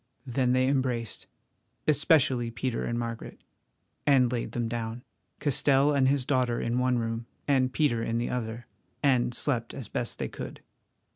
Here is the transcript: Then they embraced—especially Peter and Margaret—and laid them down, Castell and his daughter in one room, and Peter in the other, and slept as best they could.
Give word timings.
Then 0.25 0.53
they 0.53 0.67
embraced—especially 0.67 2.49
Peter 2.49 2.83
and 2.85 2.97
Margaret—and 2.97 4.31
laid 4.31 4.53
them 4.53 4.67
down, 4.67 5.03
Castell 5.39 5.93
and 5.93 6.07
his 6.07 6.25
daughter 6.25 6.59
in 6.59 6.79
one 6.79 6.97
room, 6.97 7.27
and 7.47 7.71
Peter 7.71 8.01
in 8.01 8.17
the 8.17 8.31
other, 8.31 8.65
and 9.03 9.31
slept 9.35 9.75
as 9.75 9.89
best 9.89 10.17
they 10.17 10.27
could. 10.27 10.61